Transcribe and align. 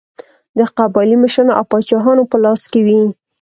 د 0.57 0.59
قبایلي 0.77 1.17
مشرانو 1.23 1.55
او 1.59 1.63
پاچاهانو 1.71 2.29
په 2.31 2.37
لاس 2.43 2.61
کې 2.71 2.79
وې. 2.85 3.01